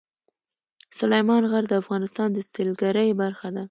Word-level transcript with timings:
سلیمان 0.99 1.43
غر 1.51 1.63
د 1.69 1.73
افغانستان 1.81 2.27
د 2.33 2.37
سیلګرۍ 2.51 3.09
برخه 3.21 3.47
ده. 3.55 3.59